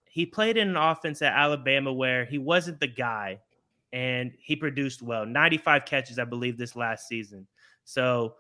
[0.05, 3.41] he played in an offense at Alabama where he wasn't the guy
[3.93, 5.27] and he produced well.
[5.27, 7.47] 95 catches i believe this last season.
[7.85, 8.35] So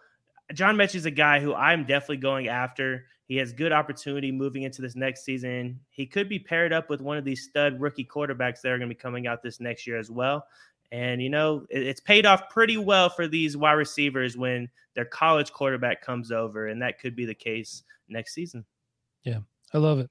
[0.54, 3.06] john Metchie is a guy who i'm definitely going after.
[3.26, 5.80] He has good opportunity moving into this next season.
[5.90, 8.88] He could be paired up with one of these stud rookie quarterbacks that are going
[8.90, 10.46] to be coming out this next year as well.
[10.90, 15.06] And you know it- it's paid off pretty well for these wide receivers when their
[15.06, 18.64] college quarterback comes over and that could be the case next season.
[19.24, 19.38] Yeah,
[19.72, 20.10] I love it.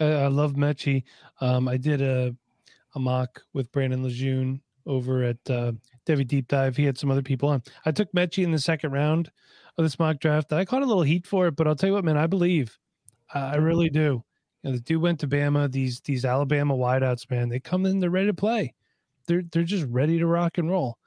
[0.00, 1.02] I, I love Metchie.
[1.40, 2.34] Um, I did a
[2.94, 5.72] a mock with Brandon Lejeune over at uh,
[6.06, 6.76] Devi Deep Dive.
[6.76, 7.62] He had some other people on.
[7.84, 9.30] I took Metchie in the second round
[9.78, 10.52] of this mock draft.
[10.52, 12.78] I caught a little heat for it, but I'll tell you what, man, I believe.
[13.32, 14.22] I I really do.
[14.62, 15.70] You know, the dude went to Bama.
[15.70, 18.74] These these Alabama wideouts, man, they come in, they're ready to play.
[19.26, 20.98] They're they're just ready to rock and roll.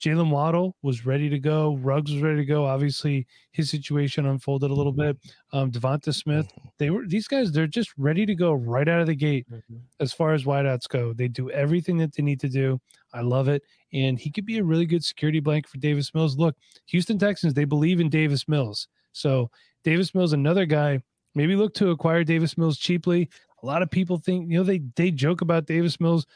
[0.00, 1.76] Jaylen Waddle was ready to go.
[1.76, 2.64] Ruggs was ready to go.
[2.64, 5.12] Obviously, his situation unfolded a little mm-hmm.
[5.12, 5.18] bit.
[5.52, 6.68] Um, Devonta Smith, mm-hmm.
[6.78, 7.52] they were these guys.
[7.52, 9.76] They're just ready to go right out of the gate mm-hmm.
[10.00, 11.12] as far as wideouts go.
[11.12, 12.80] They do everything that they need to do.
[13.12, 16.38] I love it, and he could be a really good security blanket for Davis Mills.
[16.38, 18.88] Look, Houston Texans, they believe in Davis Mills.
[19.12, 19.50] So
[19.84, 21.00] Davis Mills, another guy.
[21.34, 23.28] Maybe look to acquire Davis Mills cheaply.
[23.62, 26.26] A lot of people think you know they they joke about Davis Mills,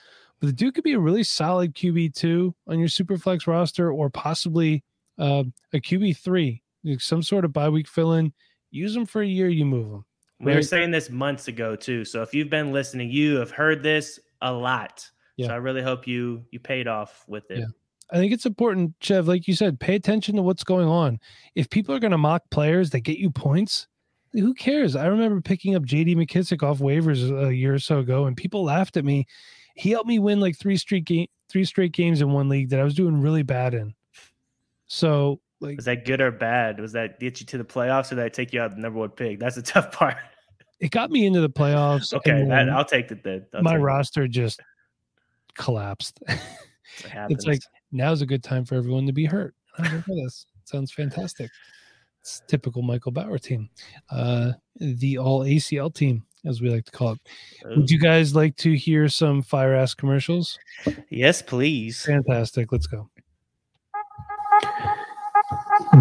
[0.45, 3.91] but the dude could be a really solid QB two on your super flex roster,
[3.91, 4.85] or possibly
[5.19, 6.63] uh, a QB three,
[6.99, 8.31] some sort of bye week fill in.
[8.71, 10.05] Use them for a year, you move them.
[10.41, 12.05] We were saying this months ago too.
[12.05, 15.11] So if you've been listening, you have heard this a lot.
[15.39, 15.47] Yeah.
[15.47, 17.61] So I really hope you you paid off with it.
[17.61, 17.67] Yeah.
[18.13, 21.19] I think it's important, Chev, like you said, pay attention to what's going on.
[21.55, 23.89] If people are going to mock players that get you points,
[24.35, 24.97] who cares?
[24.97, 28.65] I remember picking up JD McKissic off waivers a year or so ago, and people
[28.65, 29.27] laughed at me.
[29.75, 32.81] He helped me win like three straight game, three straight games in one league that
[32.81, 33.95] I was doing really bad in.
[34.87, 36.79] So, like, Was that good or bad?
[36.81, 38.99] Was that get you to the playoffs or did that take you out the number
[38.99, 39.39] one pick?
[39.41, 40.17] That's the tough part.
[40.81, 42.13] it got me into the playoffs.
[42.15, 43.47] okay, that, I'll take it then.
[43.55, 43.83] I'll my take it.
[43.85, 44.61] roster just
[45.57, 46.21] collapsed.
[47.03, 47.61] It it's like
[47.91, 49.53] now's a good time for everyone to be hurt.
[49.77, 51.51] I was like, "Oh, this sounds fantastic.
[52.21, 53.69] It's typical Michael Bauer team,
[54.11, 57.19] uh, the all ACL team, as we like to call it.
[57.77, 60.59] Would you guys like to hear some fire ass commercials?
[61.11, 62.03] yes, please.
[62.05, 62.73] Fantastic.
[62.73, 63.09] Let's go.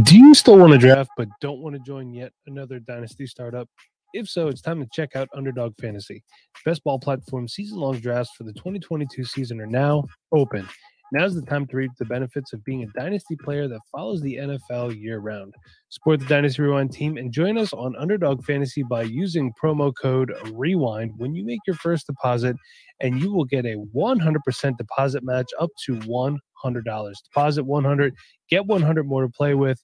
[0.03, 3.69] Do you still want to draft but don't want to join yet another dynasty startup?
[4.13, 6.23] If so, it's time to check out Underdog Fantasy.
[6.65, 10.67] Best ball platform season long drafts for the 2022 season are now open.
[11.13, 14.37] Now's the time to reap the benefits of being a dynasty player that follows the
[14.37, 15.53] NFL year round.
[15.89, 20.33] Support the Dynasty Rewind team and join us on Underdog Fantasy by using promo code
[20.51, 22.55] REWIND when you make your first deposit,
[22.99, 27.13] and you will get a 100% deposit match up to $100.
[27.25, 28.15] Deposit 100,
[28.49, 29.83] get 100 more to play with.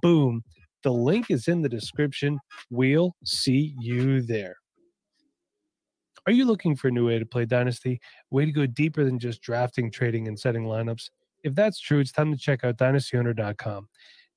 [0.00, 0.42] Boom.
[0.82, 2.38] The link is in the description.
[2.70, 4.56] We'll see you there.
[6.26, 8.00] Are you looking for a new way to play Dynasty?
[8.30, 11.10] Way to go deeper than just drafting, trading, and setting lineups?
[11.42, 13.88] If that's true, it's time to check out dynastyowner.com.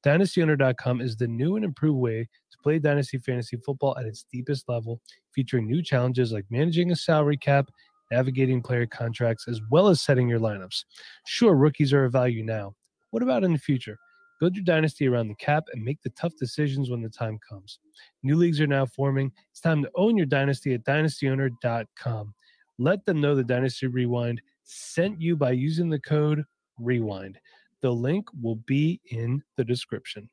[0.05, 4.67] DynastyOwner.com is the new and improved way to play Dynasty Fantasy Football at its deepest
[4.67, 5.01] level,
[5.33, 7.69] featuring new challenges like managing a salary cap,
[8.11, 10.83] navigating player contracts, as well as setting your lineups.
[11.25, 12.75] Sure, rookies are a value now.
[13.11, 13.97] What about in the future?
[14.43, 17.79] Build your dynasty around the cap and make the tough decisions when the time comes.
[18.23, 19.31] New leagues are now forming.
[19.49, 22.33] It's time to own your dynasty at dynastyowner.com.
[22.77, 26.43] Let them know the Dynasty Rewind sent you by using the code
[26.77, 27.37] REWIND.
[27.79, 30.29] The link will be in the description.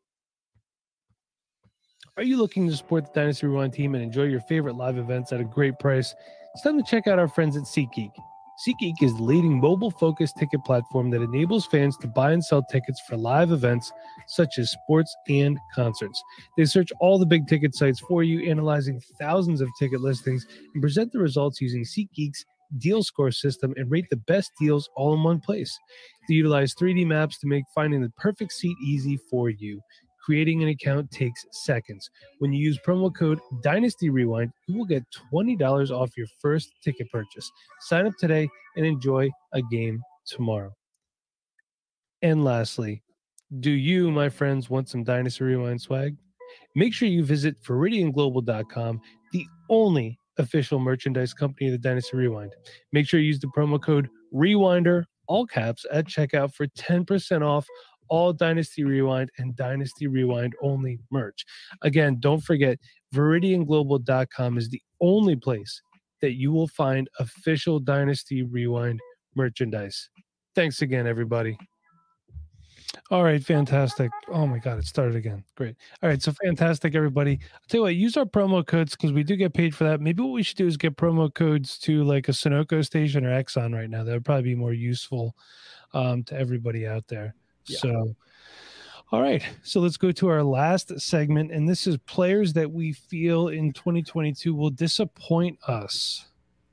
[2.16, 5.32] Are you looking to support the Dynasty Rewind team and enjoy your favorite live events
[5.32, 6.16] at a great price?
[6.52, 8.10] It's time to check out our friends at SeatGeek.
[8.66, 12.62] SeatGeek is the leading mobile focused ticket platform that enables fans to buy and sell
[12.62, 13.90] tickets for live events
[14.26, 16.22] such as sports and concerts.
[16.58, 20.82] They search all the big ticket sites for you, analyzing thousands of ticket listings, and
[20.82, 22.44] present the results using SeatGeek's
[22.76, 25.78] deal score system and rate the best deals all in one place.
[26.28, 29.80] They utilize 3D maps to make finding the perfect seat easy for you.
[30.24, 32.10] Creating an account takes seconds.
[32.38, 37.10] When you use promo code Dynasty Rewind, you will get $20 off your first ticket
[37.10, 37.50] purchase.
[37.80, 40.72] Sign up today and enjoy a game tomorrow.
[42.22, 43.02] And lastly,
[43.60, 46.16] do you, my friends, want some Dynasty Rewind swag?
[46.74, 49.00] Make sure you visit VeridianGlobal.com,
[49.32, 52.52] the only official merchandise company of the Dynasty Rewind.
[52.92, 57.66] Make sure you use the promo code REWINDER, all caps, at checkout for 10% off
[58.10, 61.44] all Dynasty Rewind and Dynasty Rewind only merch.
[61.82, 62.78] Again, don't forget,
[63.14, 65.80] VeridianGlobal.com is the only place
[66.20, 69.00] that you will find official Dynasty Rewind
[69.34, 70.10] merchandise.
[70.54, 71.56] Thanks again, everybody.
[73.10, 74.10] All right, fantastic.
[74.28, 75.44] Oh my God, it started again.
[75.56, 75.76] Great.
[76.02, 77.38] All right, so fantastic, everybody.
[77.40, 80.00] I'll tell you what, use our promo codes because we do get paid for that.
[80.00, 83.30] Maybe what we should do is get promo codes to like a Sunoco station or
[83.30, 84.02] Exxon right now.
[84.02, 85.36] That would probably be more useful
[85.94, 87.34] um, to everybody out there.
[87.78, 88.14] So,
[89.12, 89.42] all right.
[89.62, 91.52] So let's go to our last segment.
[91.52, 96.26] And this is players that we feel in 2022 will disappoint us.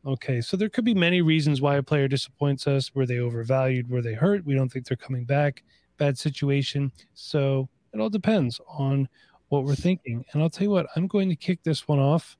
[0.05, 0.41] Okay.
[0.41, 2.93] So there could be many reasons why a player disappoints us.
[2.93, 3.89] Were they overvalued?
[3.89, 4.45] Were they hurt?
[4.45, 5.63] We don't think they're coming back.
[5.97, 6.91] Bad situation.
[7.13, 9.09] So it all depends on
[9.49, 10.23] what we're thinking.
[10.31, 12.37] And I'll tell you what, I'm going to kick this one off.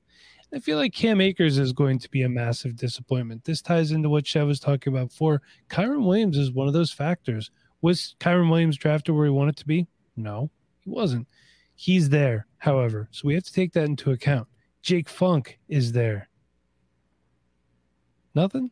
[0.54, 3.44] I feel like Cam Akers is going to be a massive disappointment.
[3.44, 5.42] This ties into what Chev was talking about before.
[5.68, 7.50] Kyren Williams is one of those factors.
[7.80, 9.86] Was Kyren Williams drafted where he wanted to be?
[10.16, 11.28] No, he wasn't.
[11.76, 14.48] He's there, however, so we have to take that into account.
[14.82, 16.28] Jake Funk is there.
[18.34, 18.70] Nothing?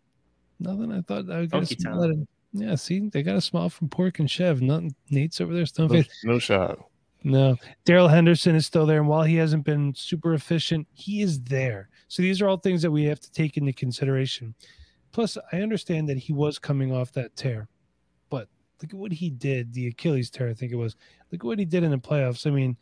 [0.59, 0.92] Nothing?
[0.92, 2.27] I thought I would get a smile at him.
[2.53, 4.62] Yeah, see, they got a smile from Pork and Chev.
[4.62, 4.95] Nothing.
[5.11, 6.79] Nate's over there, stone no, no shot.
[7.23, 7.57] No.
[7.85, 9.01] Darrell Henderson is still there.
[9.01, 11.88] And while he hasn't been super efficient, he is there.
[12.09, 14.55] So these are all things that we have to take into consideration.
[15.12, 17.69] Plus, I understand that he was coming off that tear.
[18.83, 20.97] Look at what he did, the Achilles tear, I think it was.
[21.33, 22.47] Look at what he did in the playoffs.
[22.47, 22.77] I mean,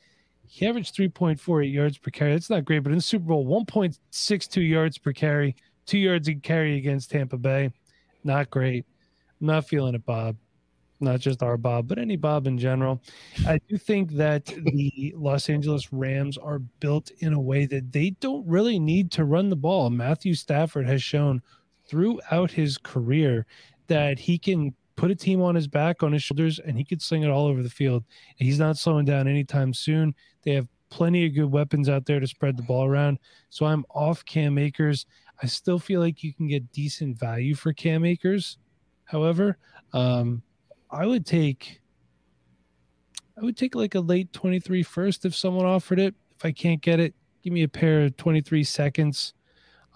[0.46, 2.32] he averaged 3.48 yards per carry.
[2.32, 6.34] That's not great, but in the Super Bowl, 1.62 yards per carry, two yards a
[6.34, 7.70] carry against Tampa Bay.
[8.24, 8.84] Not great.
[9.40, 10.36] I'm not feeling it, Bob.
[11.00, 13.02] Not just our Bob, but any Bob in general.
[13.46, 18.10] I do think that the Los Angeles Rams are built in a way that they
[18.20, 19.90] don't really need to run the ball.
[19.90, 21.42] Matthew Stafford has shown
[21.86, 23.44] throughout his career
[23.88, 27.02] that he can put a team on his back, on his shoulders, and he could
[27.02, 28.04] sling it all over the field.
[28.36, 30.14] He's not slowing down anytime soon.
[30.44, 33.18] They have plenty of good weapons out there to spread the ball around.
[33.50, 35.06] So I'm off Cam Akers.
[35.42, 38.58] I still feel like you can get decent value for Cam Akers.
[39.04, 39.58] However,
[39.92, 40.42] um,
[40.90, 41.80] I would take
[43.36, 46.14] I would take like a late 23 first if someone offered it.
[46.38, 49.34] If I can't get it, give me a pair of 23 seconds.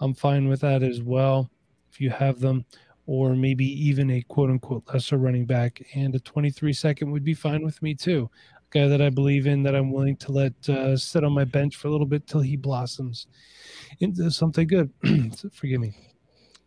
[0.01, 1.49] I'm fine with that as well
[1.89, 2.65] if you have them
[3.09, 5.81] or maybe even a quote unquote lesser running back.
[5.95, 8.29] And a 23 second would be fine with me too.
[8.71, 11.43] A guy that I believe in that I'm willing to let uh, sit on my
[11.43, 13.25] bench for a little bit till he blossoms
[13.99, 14.93] into something good.
[15.51, 15.95] Forgive me.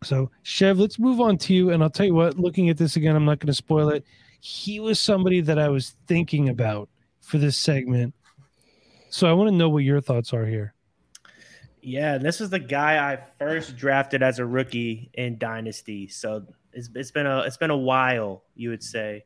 [0.03, 1.69] So, Chev, let's move on to you.
[1.69, 4.03] And I'll tell you what, looking at this again, I'm not going to spoil it.
[4.41, 6.89] He was somebody that I was thinking about
[7.21, 8.13] for this segment.
[9.09, 10.73] So, I want to know what your thoughts are here.
[11.85, 16.07] Yeah, this is the guy I first drafted as a rookie in Dynasty.
[16.07, 19.25] So it's, it's been a it's been a while, you would say.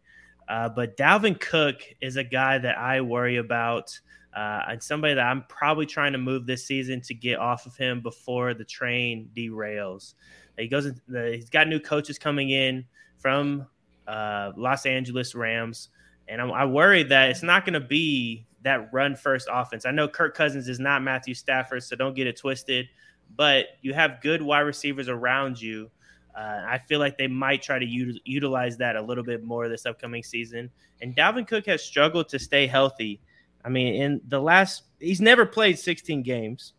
[0.50, 4.00] Uh, but Dalvin Cook is a guy that I worry about,
[4.36, 7.78] uh, and somebody that I'm probably trying to move this season to get off of
[7.78, 10.16] him before the train derails.
[10.58, 10.92] He goes.
[11.14, 12.86] He's got new coaches coming in
[13.20, 13.68] from
[14.08, 15.90] uh, Los Angeles Rams,
[16.28, 19.86] and I'm, I worry that it's not going to be that run first offense.
[19.86, 22.88] I know Kirk Cousins is not Matthew Stafford, so don't get it twisted,
[23.36, 25.90] but you have good wide receivers around you.
[26.36, 29.68] Uh, I feel like they might try to u- utilize that a little bit more
[29.68, 30.70] this upcoming season.
[31.02, 33.22] And Dalvin Cook has struggled to stay healthy.
[33.66, 36.74] I mean, in the last, he's never played 16 games.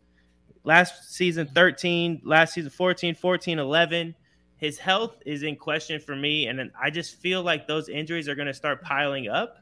[0.65, 4.15] Last season, 13, last season, 14, 14, 11
[4.59, 8.35] his health is in question for me, and I just feel like those injuries are
[8.35, 9.59] going to start piling up,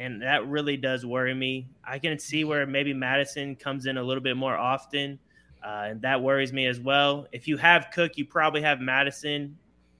[0.00, 1.68] and that really does worry me.
[1.84, 5.18] I can see where maybe Mattison comes in a little bit more often,
[5.62, 7.26] uh, and that worries me as well.
[7.32, 9.58] If you have Cook, you probably have Mattison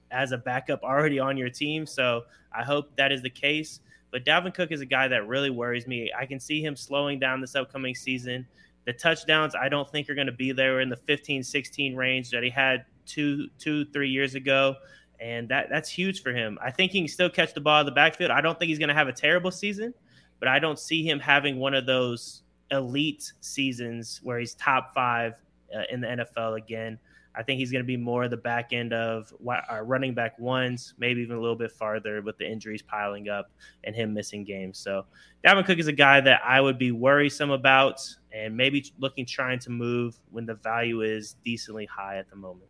[0.09, 3.79] as a backup already on your team, so I hope that is the case.
[4.09, 6.11] But Dalvin Cook is a guy that really worries me.
[6.17, 8.47] I can see him slowing down this upcoming season.
[8.85, 12.31] The touchdowns, I don't think are going to be there in the 15, 16 range
[12.31, 14.77] that he had two, two, three years ago,
[15.21, 16.57] and that that's huge for him.
[16.61, 18.31] I think he can still catch the ball in the backfield.
[18.31, 19.93] I don't think he's going to have a terrible season,
[20.39, 25.33] but I don't see him having one of those elite seasons where he's top five
[25.75, 26.97] uh, in the NFL again.
[27.33, 30.95] I think he's going to be more the back end of uh, running back ones,
[30.97, 33.51] maybe even a little bit farther with the injuries piling up
[33.85, 34.79] and him missing games.
[34.79, 35.05] So
[35.45, 38.01] Dalvin Cook is a guy that I would be worrisome about
[38.33, 42.69] and maybe looking trying to move when the value is decently high at the moment.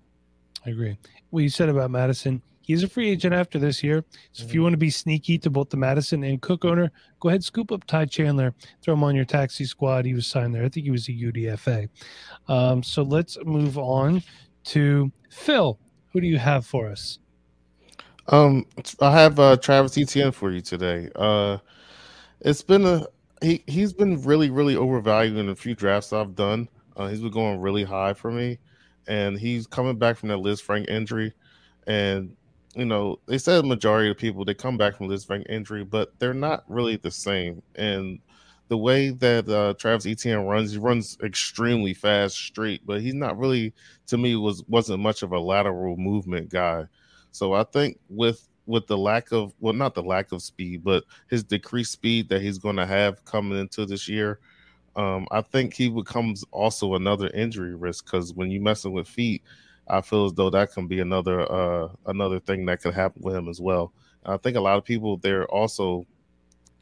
[0.65, 0.97] I agree.
[1.31, 4.03] What you said about Mattison, he's a free agent after this year.
[4.31, 4.49] So mm-hmm.
[4.49, 4.63] if you mm-hmm.
[4.63, 7.85] want to be sneaky to both the Mattison and Cook owner, go ahead scoop up
[7.85, 10.05] Ty Chandler, throw him on your taxi squad.
[10.05, 10.63] He was signed there.
[10.63, 11.89] I think he was a UDFA.
[12.47, 14.21] Um, so let's move on
[14.65, 15.79] to Phil.
[16.13, 17.19] Who do you have for us?
[18.27, 18.65] Um,
[18.99, 21.09] I have uh, Travis Etienne for you today.
[21.15, 21.57] Uh,
[22.41, 23.07] it's been a
[23.41, 26.69] he he's been really really overvalued in a few drafts I've done.
[26.95, 28.59] Uh, he's been going really high for me
[29.07, 31.33] and he's coming back from that Lisfranc injury.
[31.87, 32.35] And
[32.75, 36.17] you know, they said the majority of people they come back from Lisfranc injury, but
[36.19, 37.61] they're not really the same.
[37.75, 38.19] And
[38.69, 43.37] the way that uh, Travis Etienne runs, he runs extremely fast, straight, but he's not
[43.37, 43.73] really,
[44.07, 46.85] to me, was wasn't much of a lateral movement guy.
[47.31, 51.03] So I think with with the lack of well, not the lack of speed, but
[51.29, 54.39] his decreased speed that he's going to have coming into this year,
[54.95, 59.41] um, I think he becomes also another injury risk because when you're messing with feet,
[59.87, 63.35] I feel as though that can be another uh, another thing that can happen with
[63.35, 63.93] him as well.
[64.25, 66.05] I think a lot of people they're also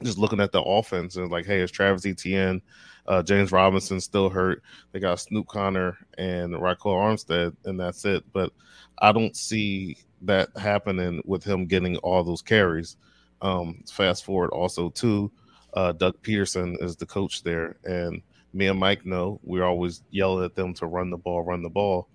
[0.04, 2.62] just looking at the offense and like, hey, it's Travis Etienne,
[3.08, 4.64] uh, James Robinson still hurt.
[4.92, 8.24] They got Snoop Conner and Ryquell Armstead, and that's it.
[8.34, 8.52] But
[9.00, 12.98] I don't see that happening with him getting all those carries.
[13.42, 15.32] Um, fast forward also too
[15.74, 18.22] uh, Doug Pederson is the coach there, and
[18.54, 21.70] me and Mike know we're always yelling at them to run the ball, run the
[21.70, 22.08] ball.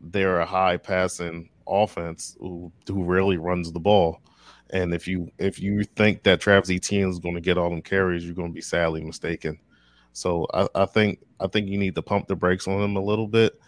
[0.00, 4.20] They're a high passing offense who who rarely runs the ball.
[4.70, 7.82] And if you if you think that Travis Etienne is going to get all them
[7.82, 9.58] carries, you're going to be sadly mistaken.
[10.12, 13.02] So I, I, think I think you need to pump the brakes on him a
[13.02, 13.58] little bit.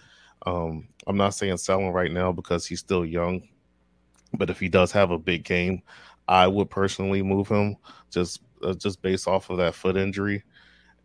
[0.45, 3.49] Um, I'm not saying sell him right now because he's still young,
[4.35, 5.83] but if he does have a big game,
[6.29, 7.77] I would personally move him
[8.11, 10.43] just uh, just based off of that foot injury,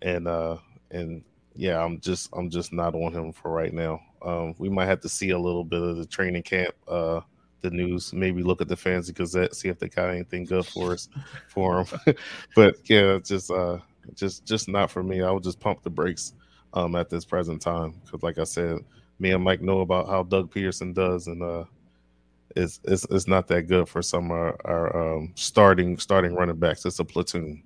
[0.02, 0.58] and uh,
[0.92, 1.24] and
[1.56, 4.02] yeah, I'm just I'm just not on him for right now.
[4.22, 7.22] Um, we might have to see a little bit of the training camp, uh,
[7.62, 8.14] the news.
[8.14, 11.10] Maybe look at the Fantasy Gazette, see if they got anything good for us
[11.48, 12.16] for him.
[12.56, 13.80] but yeah, just uh,
[14.16, 15.22] just just not for me.
[15.22, 16.34] I would just pump the brakes
[16.74, 18.80] um, at this present time because, like I said,
[19.20, 21.66] me and Mike know about how Doug Pederson does, and uh,
[22.56, 26.58] it's it's, it's not that good for some of our, our um, starting starting running
[26.58, 26.86] backs.
[26.86, 27.64] It's a platoon.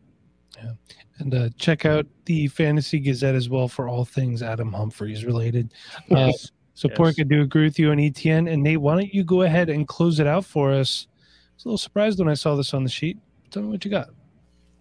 [0.57, 0.71] Yeah,
[1.19, 5.73] and uh, check out the Fantasy Gazette as well for all things Adam Humphries related.
[6.11, 6.31] Uh,
[6.75, 6.97] so, yes.
[6.97, 8.51] Pork, I do agree with you on ETN.
[8.51, 11.07] And Nate, why don't you go ahead and close it out for us?
[11.07, 13.17] I was a little surprised when I saw this on the sheet.
[13.51, 14.09] Tell me what you got.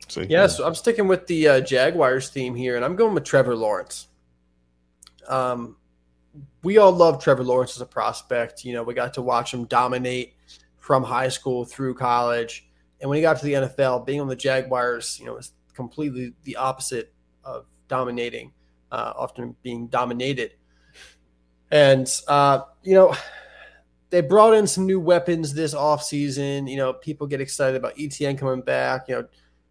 [0.09, 3.25] See, yeah, so I'm sticking with the uh, Jaguars theme here, and I'm going with
[3.25, 4.09] Trevor Lawrence.
[5.29, 5.77] Um,
[6.63, 8.65] we all love Trevor Lawrence as a prospect.
[8.65, 10.35] You know, we got to watch him dominate
[10.79, 12.69] from high school through college.
[13.01, 16.35] And when he got to the NFL, being on the Jaguars, you know, was completely
[16.45, 17.13] the opposite
[17.45, 18.53] of dominating,
[18.91, 20.53] uh, often being dominated.
[21.71, 23.15] And, uh, you know,
[24.11, 26.71] they brought in some new weapons this offseason.
[26.71, 29.09] You know, people get excited about ETN coming back.
[29.09, 29.29] You know,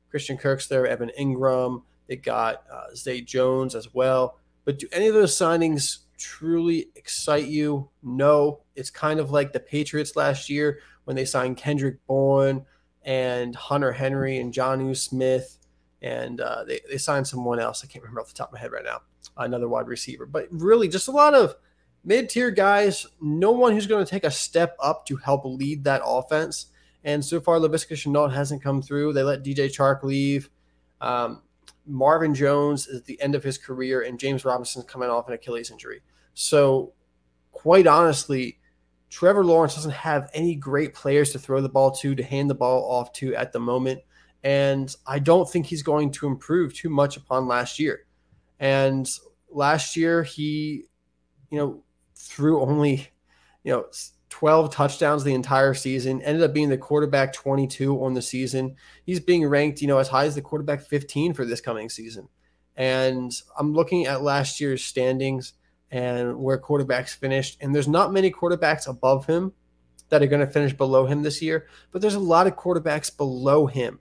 [0.09, 1.83] Christian Kirk's there, Evan Engram.
[2.07, 4.39] They got uh, Zay Jones as well.
[4.65, 7.89] But do any of those signings truly excite you?
[8.03, 8.61] No.
[8.75, 12.65] It's kind of like the Patriots last year when they signed Kendrick Bourne
[13.03, 15.57] and Hunter Henry and Jonnu Smith.
[16.01, 17.83] And uh, they, they signed someone else.
[17.83, 19.01] I can't remember off the top of my head right now.
[19.37, 20.25] Another wide receiver.
[20.25, 21.55] But really, just a lot of
[22.03, 23.05] mid tier guys.
[23.19, 26.67] No one who's going to take a step up to help lead that offense.
[27.03, 29.13] And so far, Laviska Shenault hasn't come through.
[29.13, 30.49] They let DJ Chark leave.
[30.99, 31.41] Um,
[31.85, 35.33] Marvin Jones is at the end of his career, and James Robinson's coming off an
[35.33, 36.01] Achilles injury.
[36.33, 36.93] So,
[37.51, 38.59] quite honestly,
[39.09, 42.55] Trevor Lawrence doesn't have any great players to throw the ball to, to hand the
[42.55, 44.01] ball off to at the moment.
[44.43, 48.05] And I don't think he's going to improve too much upon last year.
[48.59, 49.09] And
[49.49, 50.85] last year, he,
[51.49, 51.83] you know,
[52.15, 53.09] threw only,
[53.63, 53.85] you know,
[54.31, 58.75] 12 touchdowns the entire season, ended up being the quarterback 22 on the season.
[59.05, 62.29] He's being ranked, you know, as high as the quarterback 15 for this coming season.
[62.75, 65.53] And I'm looking at last year's standings
[65.91, 69.51] and where quarterbacks finished, and there's not many quarterbacks above him
[70.07, 73.15] that are going to finish below him this year, but there's a lot of quarterbacks
[73.15, 73.99] below him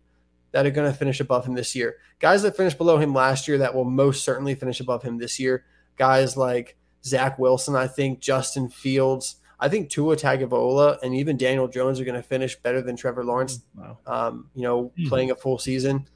[0.52, 1.96] that are going to finish above him this year.
[2.20, 5.40] Guys that finished below him last year that will most certainly finish above him this
[5.40, 5.64] year.
[5.96, 11.68] Guys like Zach Wilson, I think, Justin Fields, I think Tua Tagovailoa and even Daniel
[11.68, 13.60] Jones are going to finish better than Trevor Lawrence.
[13.76, 13.98] Wow.
[14.06, 15.08] Um, you know, Hmm.
[15.08, 16.08] playing a full season.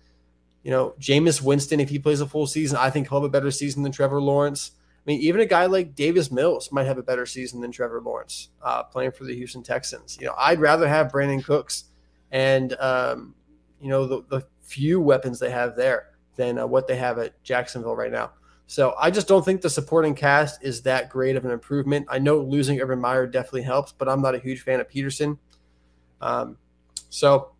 [0.63, 3.29] You know, Jameis Winston, if he plays a full season, I think he'll have a
[3.29, 4.71] better season than Trevor Lawrence.
[5.07, 8.01] I mean, even a guy like Davis Mills might have a better season than Trevor
[8.01, 10.17] Lawrence uh, playing for the Houston Texans.
[10.19, 11.85] You know, I'd rather have Brandin Cooks
[12.33, 13.35] and um,
[13.79, 17.43] you know the, the few weapons they have there than uh, what they have at
[17.43, 18.31] Jacksonville right now.
[18.67, 22.07] So I just don't think the supporting cast is that great of an improvement.
[22.09, 25.39] I know losing Urban Meyer definitely helps, but I'm not a huge fan of Pederson.
[26.21, 26.57] Um,
[27.11, 27.53] so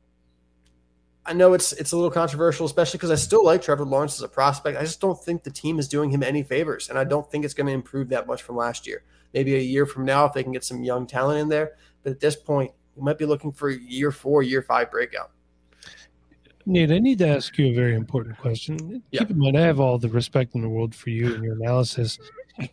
[1.27, 4.23] I know it's it's a little controversial, especially because I still like Trevor Lawrence as
[4.23, 4.79] a prospect.
[4.79, 7.45] I just don't think the team is doing him any favors, and I don't think
[7.45, 9.05] it's going to improve that much from last year.
[9.33, 12.13] Maybe a year from now, if they can get some young talent in there, but
[12.13, 15.31] at this point, we might be looking for year four, year five breakout.
[16.67, 19.03] Nate, I need to ask you a very important question.
[19.11, 19.21] Yeah.
[19.21, 21.55] Keep in mind, I have all the respect in the world for you and your
[21.55, 22.19] analysis.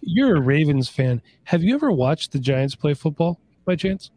[0.02, 1.22] You're a Ravens fan.
[1.44, 4.12] Have you ever watched the Giants play football by chance?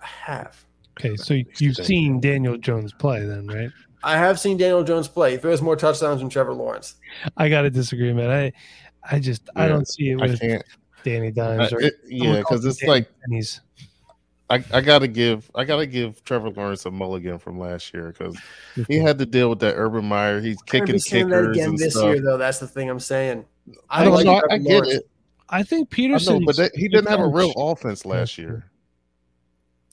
[0.00, 0.64] I have.
[0.98, 3.70] Okay, so you've seen Daniel Jones play then, right?
[4.02, 5.32] I have seen Daniel Jones play.
[5.32, 6.96] He throws more touchdowns than Trevor Lawrence.
[7.36, 8.30] I got to disagree, man.
[8.30, 8.52] I,
[9.10, 10.64] I just I don't see it I with can't.
[11.04, 13.60] Danny I, Dimes or it, yeah, because it's like pennies.
[14.50, 18.36] I, I gotta give I gotta give Trevor Lawrence a mulligan from last year because
[18.88, 20.40] he had to deal with that Urban Meyer.
[20.40, 22.06] He's kicking be that kickers again and this stuff.
[22.06, 22.36] year, though.
[22.36, 23.44] That's the thing I'm saying.
[23.88, 24.36] I don't like know.
[24.36, 24.92] I Trevor get Lawrence.
[24.94, 25.10] it.
[25.48, 28.70] I think I Pederson, know, but that, he didn't have a real offense last year.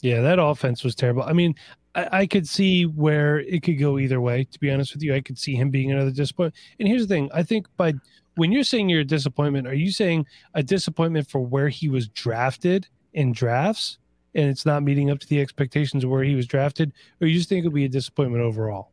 [0.02, 1.24] Yeah, that offense was terrible.
[1.24, 1.56] I mean,
[1.96, 4.44] I, I could see where it could go either way.
[4.44, 6.56] To be honest with you, I could see him being another disappointment.
[6.80, 7.94] And here's the thing: I think by
[8.36, 12.08] when you're saying you're a disappointment, are you saying a disappointment for where he was
[12.08, 13.98] drafted in drafts,
[14.36, 17.38] and it's not meeting up to the expectations of where he was drafted, or you
[17.38, 18.92] just think it'll be a disappointment overall?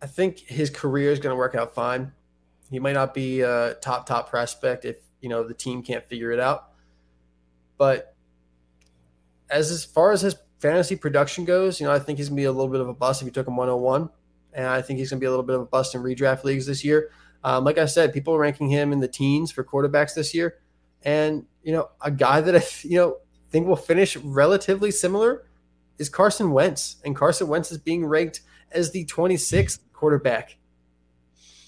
[0.00, 2.12] I think his career is going to work out fine.
[2.70, 6.32] He might not be a top top prospect if you know the team can't figure
[6.32, 6.70] it out.
[7.78, 8.14] But
[9.50, 12.40] as as far as his fantasy production goes, you know, I think he's going to
[12.40, 14.08] be a little bit of a bust if you took him 101,
[14.54, 16.44] and I think he's going to be a little bit of a bust in redraft
[16.44, 17.10] leagues this year.
[17.44, 20.58] Um, like I said, people are ranking him in the teens for quarterbacks this year,
[21.02, 23.16] and you know, a guy that I you know
[23.52, 25.44] think will finish relatively similar
[25.98, 28.40] is Carson Wentz, and Carson Wentz is being ranked
[28.72, 30.56] as the 26th quarterback.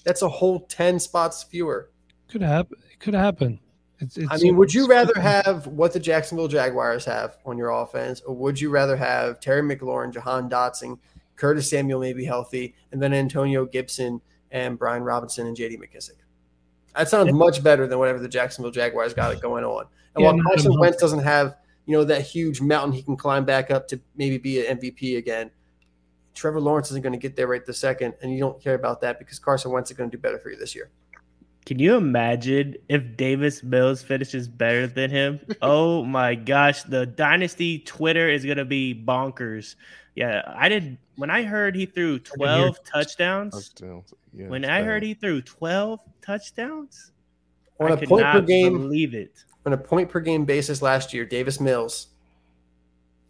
[0.03, 1.91] That's a whole 10 spots fewer.
[2.27, 2.77] Could happen.
[2.91, 3.59] It could happen.
[3.99, 7.69] It's, it's, I mean, would you rather have what the Jacksonville Jaguars have on your
[7.69, 10.99] offense, or would you rather have Terry McLaurin, Jahan Dotson,
[11.37, 14.19] Curtis Samuel maybe healthy, and then Antonio Gibson
[14.51, 16.17] and Brian Robinson and JD McKissic?
[16.95, 19.85] That sounds much better than whatever the Jacksonville Jaguars got it going on.
[20.15, 20.79] And Yeah, while Carson.
[20.79, 21.55] Wentz doesn't have,
[21.85, 25.17] you know, that huge mountain he can climb back up to maybe be an MVP
[25.17, 25.51] again,
[26.33, 29.01] Trevor Lawrence isn't going to get there right this second, and you don't care about
[29.01, 30.89] that because Carson Wentz is going to do better for you this year.
[31.65, 35.39] Can you imagine if Davis Mills finishes better than him?
[35.63, 39.73] oh my gosh, the dynasty Twitter is gonna be bonkers.
[40.15, 42.85] Yeah, I did when I heard he threw twelve it.
[42.85, 43.69] touchdowns.
[43.69, 44.13] Touchdowns.
[44.31, 44.85] Yeah, When I bad.
[44.85, 47.11] heard he threw twelve touchdowns,
[47.79, 49.43] On I a could point per not game, believe it.
[49.65, 52.07] On a point per game basis last year, Davis Mills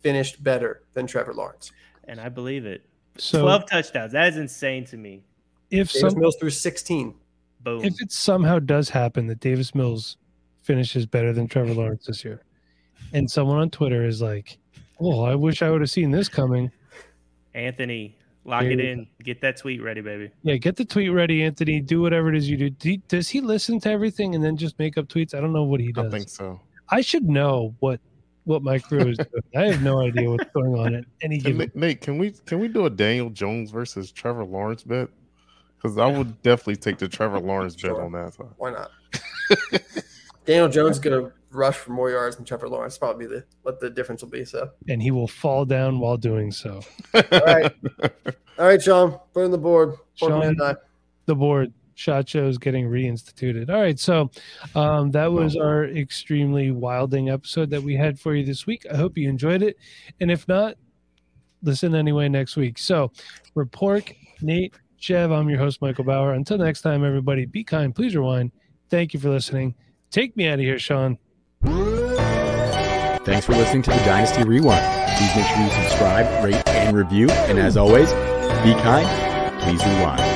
[0.02, 1.72] finished better than Trevor Lawrence.
[2.08, 2.84] And I believe it.
[3.18, 4.12] So Twelve touchdowns.
[4.12, 5.24] That is insane to me.
[5.72, 7.16] if Davis some Mills threw 16.
[7.62, 7.84] Boom.
[7.84, 10.18] if it somehow does happen that Davis Mills
[10.62, 12.44] finishes better than Trevor Lawrence this year,
[13.14, 14.60] and someone on Twitter is like,
[15.00, 16.72] "Oh, I wish I would have seen this coming."
[17.56, 18.16] Anthony,
[18.46, 19.08] lock There it in.
[19.24, 20.32] Get that tweet ready, baby.
[20.44, 21.82] Yeah, get the tweet ready, Anthony.
[21.82, 22.70] Do whatever it is you do.
[22.70, 22.98] do.
[23.08, 25.34] Does he listen to everything and then just make up tweets?
[25.34, 26.14] I don't know what he does.
[26.14, 26.60] I think so.
[26.90, 28.00] I should know what
[28.46, 29.44] what my crew is doing.
[29.56, 31.58] I have no idea what's going on at any given.
[31.58, 35.10] Nate, Nate, can we can we do a Daniel Jones versus Trevor Lawrence bet?
[35.76, 38.36] Because I would definitely take the Trevor Lawrence bet on that.
[38.36, 38.48] Side.
[38.58, 38.92] Why not?
[40.46, 42.98] Daniel Jones is going to rush for more yards than Trevor Lawrence.
[42.98, 44.46] Probably be the what the difference will be.
[44.46, 46.82] So, And he will fall down while doing so.
[47.14, 47.74] all right,
[48.60, 49.96] all right, Sean, put in the board.
[50.16, 50.56] Sean,
[51.26, 51.74] the board.
[51.98, 53.70] Shot shows getting reinstituted.
[53.70, 54.30] All right, so
[54.76, 58.86] um, that was our extremely wilding episode that we had for you this week.
[58.92, 59.78] I hope you enjoyed it,
[60.20, 60.76] and if not,
[61.64, 62.78] listen anyway next week.
[62.78, 63.14] So,
[63.54, 65.32] report Nate, Chev.
[65.32, 66.34] I'm your host Michael Bauer.
[66.34, 68.52] Until next time, everybody, be kind, please rewind.
[68.90, 69.74] Thank you for listening.
[70.12, 71.18] Take me out of here, Sean.
[73.26, 74.86] Thanks for listening to the Dynasty Rewind.
[75.18, 77.28] Please make sure you subscribe, rate, and review.
[77.30, 78.12] And as always,
[78.64, 80.35] be kind, please rewind.